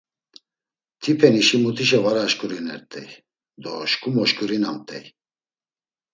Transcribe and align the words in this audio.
Tipenişi 1.01 1.57
mutişa 1.63 1.99
var 2.03 2.17
aşǩurinert̆ey 2.25 3.09
do 3.63 3.73
şǩu 3.91 4.09
moşǩurinamt̆ey. 4.15 5.05